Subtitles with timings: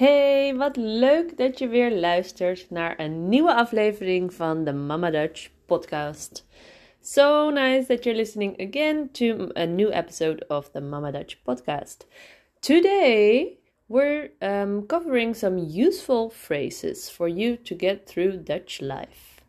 [0.00, 5.48] Hey, wat leuk dat je weer luistert naar een nieuwe aflevering van de Mama Dutch
[5.66, 6.46] podcast.
[7.00, 12.06] So nice that you're listening again to a new episode of the Mama Dutch podcast.
[12.60, 19.40] Today, we're um, covering some useful phrases for you to get through Dutch life.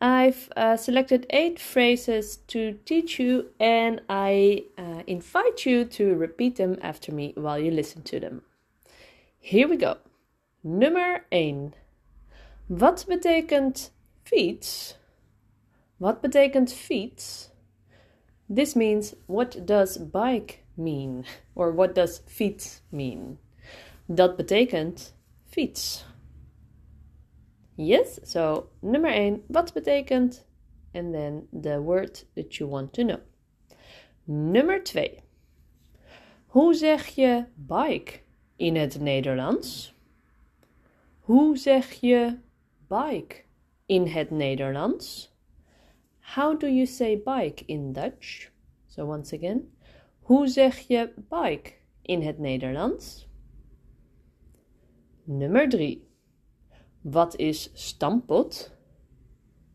[0.00, 6.56] I've uh, selected eight phrases to teach you, and I uh, invite you to repeat
[6.56, 8.42] them after me while you listen to them.
[9.46, 9.98] Here we go.
[10.62, 11.74] Nummer 1.
[12.66, 13.90] Wat betekent
[14.24, 14.94] fiets?
[15.98, 17.50] Wat betekent fiets?
[18.48, 21.26] This means what does bike mean?
[21.54, 23.38] Or what does fiets mean?
[24.08, 25.12] Dat betekent
[25.44, 26.04] fiets.
[27.76, 29.42] Yes, so nummer 1.
[29.48, 30.42] Wat betekent?
[30.94, 33.20] And then the word that you want to know.
[34.26, 35.20] Nummer 2.
[36.46, 38.23] Hoe zeg je bike?
[38.56, 39.94] In het Nederlands?
[41.20, 42.38] Hoe zeg je
[42.88, 43.42] bike
[43.86, 45.32] in het Nederlands?
[46.20, 48.50] How do you say bike in Dutch?
[48.86, 49.72] So once again,
[50.20, 53.28] hoe zeg je bike in het Nederlands?
[55.24, 56.08] Nummer 3.
[57.00, 58.76] Wat is stampot?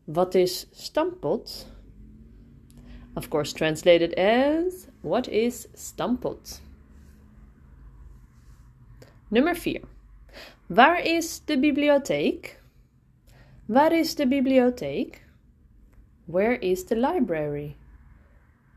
[0.04, 1.66] Wat is stampot?
[3.14, 6.60] Of course, translated as what is stampot?
[9.30, 9.80] Nummer 4.
[10.66, 12.62] Waar is de bibliotheek?
[13.66, 15.24] Waar is de bibliotheek?
[16.24, 17.76] Where is the library?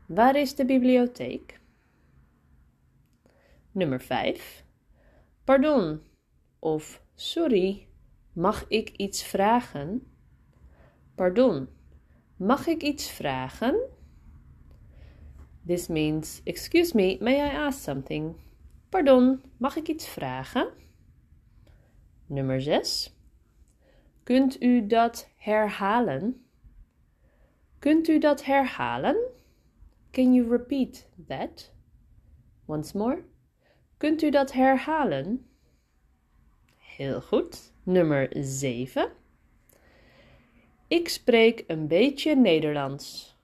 [0.06, 1.60] Waar is de bibliotheek?
[3.72, 4.64] Nummer 5.
[5.44, 6.00] Pardon
[6.58, 7.86] of sorry,
[8.32, 10.06] mag ik iets vragen?
[11.14, 11.68] Pardon,
[12.36, 13.80] mag ik iets vragen?
[15.66, 18.34] This means, excuse me, may I ask something?
[18.94, 20.68] Pardon, mag ik iets vragen?
[22.26, 23.16] Nummer 6.
[24.22, 26.46] Kunt u dat herhalen?
[27.78, 29.16] Kunt u dat herhalen?
[30.10, 31.72] Can you repeat that?
[32.66, 33.24] Once more.
[33.96, 35.46] Kunt u dat herhalen?
[36.76, 37.72] Heel goed.
[37.82, 39.12] Nummer 7.
[40.88, 43.36] Ik spreek een beetje Nederlands.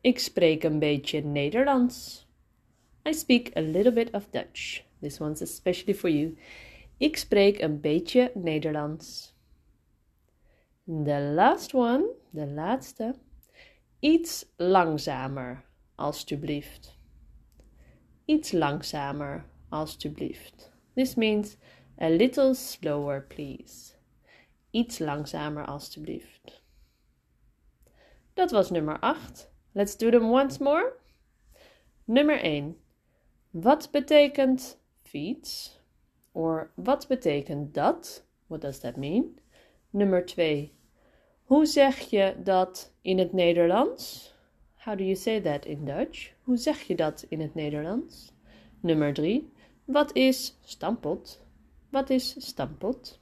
[0.00, 2.23] Ik spreek een beetje Nederlands.
[3.06, 4.84] I speak a little bit of Dutch.
[5.00, 6.36] This one's especially for you.
[6.98, 9.34] Ik spreek een beetje Nederlands.
[10.86, 13.14] The last one, de laatste.
[14.00, 16.98] Iets langzamer, alstublieft.
[18.24, 20.72] Iets langzamer, alstublieft.
[20.94, 21.56] This means
[22.00, 23.94] a little slower, please.
[24.70, 26.62] Iets langzamer, alstublieft.
[28.34, 29.50] Dat was nummer 8.
[29.72, 30.92] Let's do them once more.
[32.04, 32.76] Nummer 1.
[33.54, 35.80] Wat betekent fiets?
[36.32, 38.24] Or wat betekent dat?
[38.46, 39.38] What does that mean?
[39.90, 40.72] Nummer 2.
[41.44, 44.32] Hoe zeg je dat in het Nederlands?
[44.74, 46.32] How do you say that in Dutch?
[46.42, 48.32] Hoe zeg je dat in het Nederlands?
[48.80, 49.52] Nummer 3.
[49.84, 51.46] Wat is stampot?
[51.90, 53.20] Wat is stampot?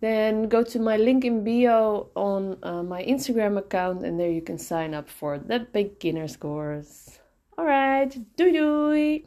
[0.00, 4.42] then go to my link in bio on uh, my Instagram account, and there you
[4.42, 7.20] can sign up for the beginner's course.
[7.56, 9.24] All right, doei doei!